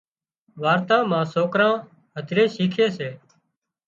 وارتا 0.61 0.97
مان 1.09 1.23
سوڪران 1.33 1.73
هڌري 2.15 2.45
شيکي 2.55 2.87
سي 2.97 3.09